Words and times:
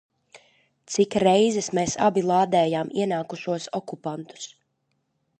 Cik 0.93 1.17
reizes 1.23 1.67
mēs 1.79 1.93
abi 2.05 2.23
lādējām 2.29 2.89
ienākušos 3.03 3.67
okupantus. 3.81 4.49